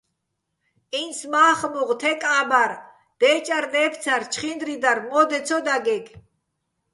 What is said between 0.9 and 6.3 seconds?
ინც მა́ხ-მუღ, თეკ-ა́ბარ, დე́ჭარ-დე́ფცარ, ჩხინდრი დარ მო́დე ცო დაგეგე̆.